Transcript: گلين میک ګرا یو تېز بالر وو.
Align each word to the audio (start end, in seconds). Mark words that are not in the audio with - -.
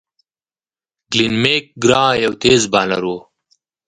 گلين 1.11 1.33
میک 1.43 1.65
ګرا 1.83 2.03
یو 2.23 2.33
تېز 2.41 2.61
بالر 2.71 3.03
وو. 3.07 3.17